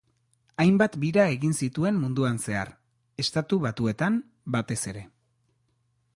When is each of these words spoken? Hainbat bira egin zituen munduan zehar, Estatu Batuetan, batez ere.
Hainbat 0.61 0.95
bira 1.03 1.25
egin 1.33 1.53
zituen 1.67 1.99
munduan 2.05 2.41
zehar, 2.47 2.73
Estatu 3.25 3.61
Batuetan, 3.67 4.21
batez 4.59 4.81
ere. 4.95 5.07